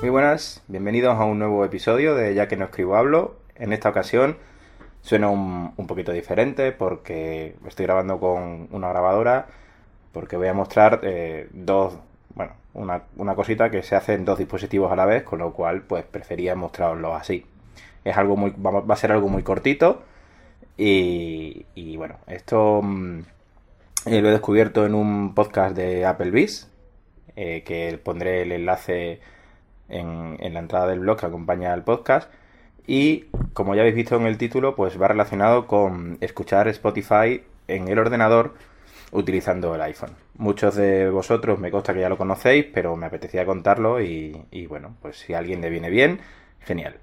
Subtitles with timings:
[0.00, 3.45] Muy buenas, bienvenidos a un nuevo episodio de Ya que no escribo hablo.
[3.58, 4.36] En esta ocasión
[5.02, 9.46] suena un, poquito diferente porque estoy grabando con una grabadora
[10.12, 11.98] porque voy a mostrar eh, dos,
[12.34, 15.52] bueno, una, una cosita que se hace en dos dispositivos a la vez, con lo
[15.52, 17.46] cual pues prefería mostraroslo así.
[18.04, 20.02] Es algo muy, va va a ser algo muy cortito
[20.76, 23.20] y, y bueno, esto mm,
[24.06, 26.70] eh, lo he descubierto en un podcast de Applebee's,
[27.34, 29.20] eh, que pondré el enlace
[29.88, 32.30] en, en la entrada del blog que acompaña al podcast.
[32.86, 37.88] Y como ya habéis visto en el título, pues va relacionado con escuchar Spotify en
[37.88, 38.54] el ordenador
[39.12, 40.10] utilizando el iPhone.
[40.36, 44.94] Muchos de vosotros me consta que ya lo conocéis, pero me apetecía contarlo y, bueno,
[45.00, 46.20] pues si a alguien le viene bien,
[46.60, 46.96] genial.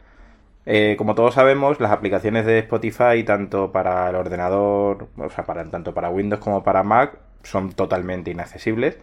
[0.66, 5.66] Eh, como todos sabemos, las aplicaciones de Spotify, tanto para el ordenador, o sea, para,
[5.70, 8.98] tanto para Windows como para Mac, son totalmente inaccesibles.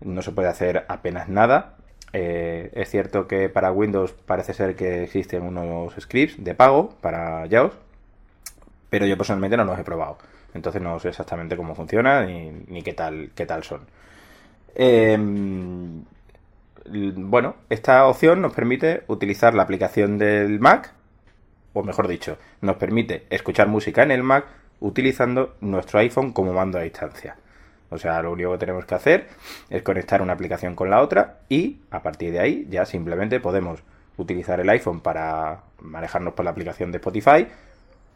[0.00, 1.76] No se puede hacer apenas nada.
[2.12, 7.46] Eh, es cierto que para Windows parece ser que existen unos scripts de pago para
[7.48, 7.72] JAWS,
[8.88, 10.18] pero yo personalmente no los he probado.
[10.54, 13.82] Entonces no sé exactamente cómo funciona ni, qué tal qué tal son.
[14.74, 15.16] Eh,
[16.86, 20.92] bueno, esta opción nos permite utilizar la aplicación del Mac,
[21.72, 24.46] o mejor dicho, nos permite escuchar música en el Mac
[24.80, 27.36] utilizando nuestro iPhone como mando a distancia.
[27.90, 29.28] O sea, lo único que tenemos que hacer
[29.68, 33.82] es conectar una aplicación con la otra y a partir de ahí ya simplemente podemos
[34.16, 37.46] utilizar el iPhone para manejarnos por la aplicación de Spotify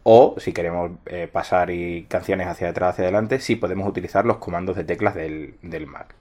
[0.04, 4.36] o si queremos eh, pasar y canciones hacia atrás, hacia adelante, sí podemos utilizar los
[4.36, 6.14] comandos de teclas del, del Mac.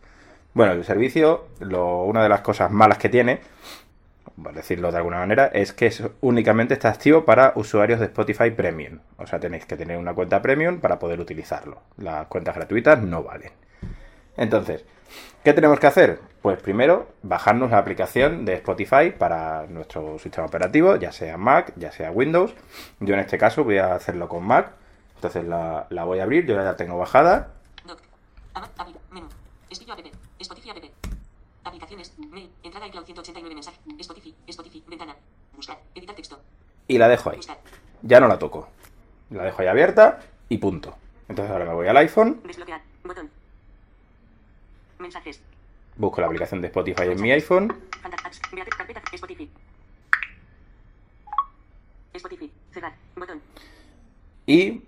[0.53, 3.41] Bueno, el servicio, lo, una de las cosas malas que tiene,
[4.41, 8.51] por decirlo de alguna manera, es que es, únicamente está activo para usuarios de Spotify
[8.51, 8.99] Premium.
[9.17, 11.81] O sea, tenéis que tener una cuenta Premium para poder utilizarlo.
[11.97, 13.51] Las cuentas gratuitas no valen.
[14.35, 14.85] Entonces,
[15.43, 16.19] ¿qué tenemos que hacer?
[16.41, 21.91] Pues primero, bajarnos la aplicación de Spotify para nuestro sistema operativo, ya sea Mac, ya
[21.91, 22.53] sea Windows.
[22.99, 24.71] Yo en este caso voy a hacerlo con Mac.
[25.15, 27.53] Entonces la, la voy a abrir, yo ya la tengo bajada.
[31.63, 32.13] Aplicaciones.
[32.17, 32.49] Mail.
[32.63, 33.77] Entrada iCloud 189 mensaje.
[33.99, 34.35] Spotify.
[34.47, 34.83] Spotify.
[34.87, 35.15] Ventana.
[35.55, 35.79] Buscar.
[35.95, 36.41] Editar texto.
[36.87, 37.37] Y la dejo ahí.
[37.37, 37.59] Buscar.
[38.01, 38.67] Ya no la toco.
[39.29, 40.19] La dejo ahí abierta
[40.49, 40.95] y punto.
[41.29, 42.81] Entonces ahora me voy al iPhone, Desbloquear.
[43.03, 43.29] Botón.
[44.99, 45.41] Mensajes.
[45.95, 47.73] busco la aplicación de Spotify en mi iPhone.
[49.13, 49.49] Spotify.
[52.13, 52.51] Spotify.
[52.71, 52.93] Cerrar.
[53.15, 53.41] Botón.
[54.45, 54.81] y.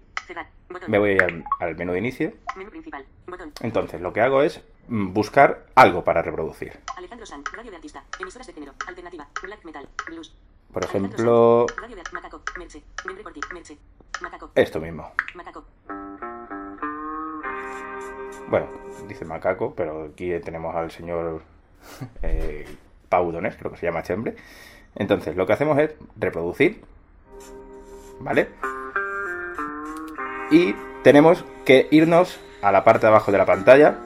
[0.88, 2.34] me voy al, al menú de inicio.
[2.56, 3.06] Menú principal.
[3.28, 3.52] Botón.
[3.62, 6.80] Entonces lo que hago es mm, buscar algo para reproducir.
[6.98, 7.44] Alejandro San.
[7.54, 8.04] Radio de artista.
[8.20, 8.74] Emisoras de género.
[8.88, 9.28] Alternativa.
[9.42, 9.88] Black metal.
[10.08, 10.36] Blues.
[10.72, 12.42] Por ejemplo, Sanz, Radio de Macaco.
[12.58, 12.84] Merche.
[13.06, 13.40] Membre por ti.
[13.54, 13.78] Merche.
[14.22, 14.52] Macaco.
[14.56, 15.12] esto mismo.
[15.34, 15.66] Macaco.
[18.48, 18.68] Bueno,
[19.08, 21.42] dice macaco, pero aquí tenemos al señor
[22.22, 22.66] eh,
[23.10, 24.36] Pau Donés, creo que se llama este hombre.
[24.96, 26.82] Entonces, lo que hacemos es reproducir,
[28.20, 28.50] ¿vale?
[30.52, 30.74] Y
[31.04, 33.98] tenemos que irnos a la parte de abajo de la pantalla.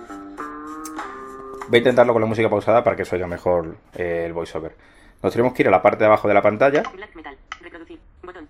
[1.67, 4.75] Voy a intentarlo con la música pausada para que se mejor eh, el voiceover.
[5.21, 6.81] Nos tenemos que ir a la parte de abajo de la pantalla,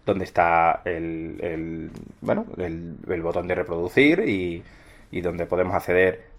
[0.05, 1.91] donde está el,
[2.21, 4.63] bueno, el, el botón de reproducir y,
[5.11, 6.29] y donde podemos acceder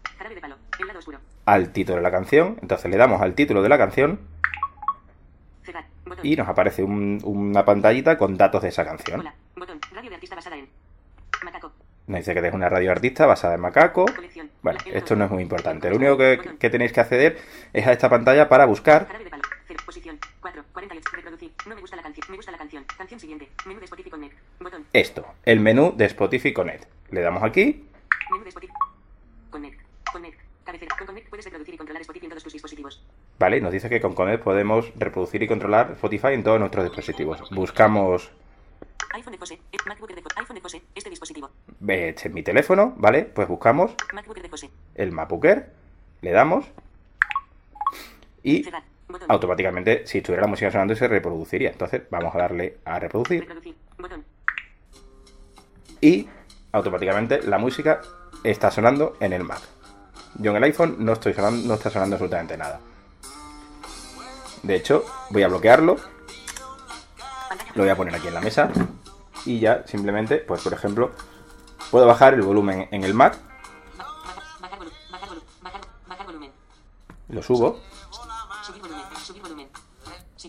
[1.46, 2.56] al título de la canción.
[2.62, 4.20] Entonces le damos al título de la canción
[6.22, 9.20] y nos aparece un- una pantallita con datos de esa canción.
[11.44, 11.72] Macaco.
[12.06, 14.06] Nos dice que es una radio artista basada en Macaco.
[14.62, 15.88] Bueno, esto no es muy importante.
[15.88, 17.38] Lo único que, tenéis que acceder
[17.72, 19.42] es a esta pantalla para buscar Jarabe de palo.
[19.68, 19.80] Cero.
[19.86, 20.18] Posición.
[20.40, 20.64] 4.
[20.72, 21.08] 48.
[21.12, 21.52] Reproducir.
[21.66, 22.26] No me gusta la canción.
[22.28, 22.84] Me gusta la canción.
[22.98, 23.48] Canción siguiente.
[23.64, 24.36] Menú de Spotify Connect.
[24.58, 24.86] Botón.
[24.92, 26.84] esto, el menú de Spotify Connect.
[27.10, 27.88] Le damos aquí
[28.32, 28.72] Menú de Spotify.
[29.50, 29.80] Connect.
[30.12, 30.40] Connect.
[30.64, 30.96] Cabecera.
[30.98, 33.02] Con Connect puedes reproducir y controlar Spotify en todos tus dispositivos.
[33.38, 33.60] ¿Vale?
[33.60, 37.48] Nos dice que con Connect podemos reproducir y controlar Spotify en todos nuestros dispositivos.
[37.50, 38.32] Buscamos
[39.14, 39.54] iPhone de José.
[39.72, 40.34] eh, MacBook de José.
[40.40, 40.82] iPhone de José.
[40.94, 41.50] Este dispositivo.
[41.88, 43.24] este es mi teléfono, ¿vale?
[43.24, 44.70] Pues buscamos MacBook de José.
[44.94, 45.72] el MacBooker,
[46.20, 46.66] le damos
[48.42, 48.82] y Cerrar.
[49.28, 51.70] Automáticamente, si estuviera la música sonando, se reproduciría.
[51.70, 53.74] Entonces vamos a darle a reproducir Reproducir.
[56.00, 56.28] Y
[56.72, 58.00] automáticamente la música
[58.44, 59.60] está sonando en el Mac.
[60.36, 62.80] Yo en el iPhone no, estoy sonando, no está sonando absolutamente nada.
[64.62, 65.96] De hecho, voy a bloquearlo.
[67.74, 68.70] Lo voy a poner aquí en la mesa.
[69.50, 71.10] Y ya simplemente, pues por ejemplo,
[71.90, 73.36] puedo bajar el volumen en el Mac,
[77.28, 77.80] lo subo,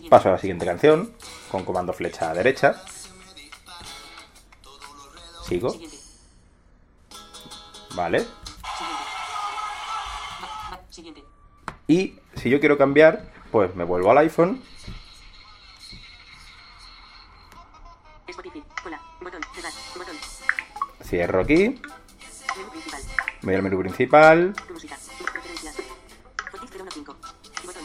[0.08, 1.12] paso a la siguiente canción
[1.50, 2.80] con comando flecha derecha,
[5.48, 5.74] sigo.
[7.94, 8.24] ¿vale?
[11.86, 14.62] Y si yo quiero cambiar, pues me vuelvo al iPhone,
[21.12, 21.78] cierro aquí,
[22.70, 23.02] principal.
[23.42, 24.96] voy al menú principal, Tu música.
[25.30, 25.76] Preferencias.
[26.46, 27.12] Spotify 015.
[27.66, 27.82] Botón.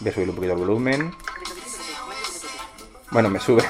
[0.00, 1.14] voy a subir un poquito el volumen,
[3.10, 3.62] bueno, me sube.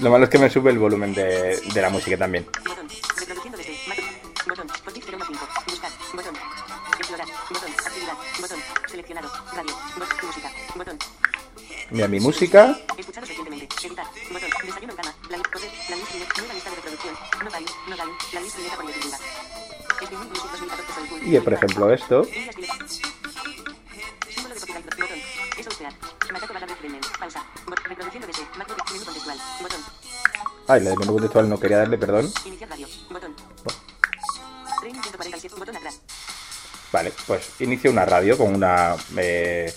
[0.00, 2.46] Lo malo es que me sube el volumen de, la música también.
[2.64, 2.88] Botón.
[3.18, 3.72] Reproduciendo desde
[28.58, 28.92] MacBook.
[28.92, 29.38] Menú contextual.
[29.62, 29.80] Botón.
[30.68, 32.32] ay, la de menú contextual no quería darle, perdón.
[32.44, 32.86] Iniciar radio.
[33.10, 33.34] Botón.
[34.80, 35.54] Training 147.
[35.58, 36.00] Botón atrás.
[36.92, 39.72] Vale, pues inicio una radio con una, eh,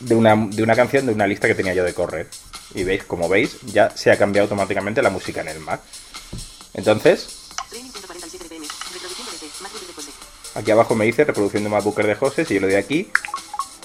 [0.00, 2.28] de una de una canción de una lista que tenía yo de correr.
[2.74, 5.80] Y veis, como veis, ya se ha cambiado automáticamente la música en el Mac.
[6.74, 8.66] Entonces, Training 147 BPM.
[8.92, 10.10] Reproduciendo desde MacBook de José.
[10.66, 12.44] Aquí abajo me dice reproducción de MacBooker de José.
[12.44, 13.08] Si yo le doy aquí,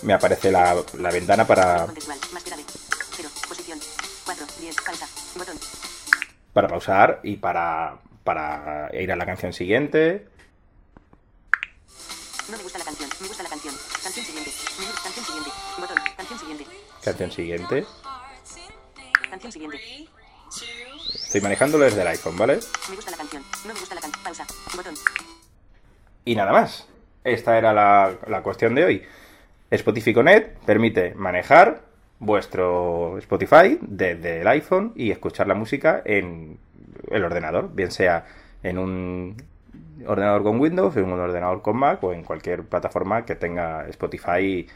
[0.01, 2.17] me aparece la, la ventana para, Contextual.
[2.33, 2.63] Más grave.
[3.17, 3.29] 0.
[3.47, 3.79] Posición.
[4.25, 4.45] 4.
[4.59, 4.75] 10.
[4.77, 5.07] Pausa.
[5.37, 5.59] Botón.
[6.53, 10.25] para pausar y para, para ir a la canción siguiente.
[12.49, 13.09] No me gusta la canción.
[13.19, 13.75] Me gusta la canción.
[14.01, 14.51] Canción siguiente.
[15.03, 15.51] Canción siguiente.
[15.77, 15.97] Botón.
[16.17, 16.65] Canción siguiente.
[17.03, 17.85] Canción siguiente.
[19.29, 20.09] Canción siguiente.
[21.13, 22.59] Estoy manejándolo desde el iPhone, ¿vale?
[22.89, 23.43] Me gusta la canción.
[23.65, 24.23] No me gusta la canción.
[24.23, 24.47] Pausa.
[24.75, 24.95] Botón.
[26.25, 26.87] Y nada más.
[27.23, 29.03] Esta era la, la cuestión de hoy.
[29.69, 31.81] Spotify Connect permite manejar
[32.19, 36.57] vuestro Spotify desde el iPhone y escuchar la música en
[37.09, 38.25] el ordenador, bien sea
[38.63, 39.37] en un
[40.05, 44.67] ordenador con Windows, en un ordenador con Mac o en cualquier plataforma que tenga Spotify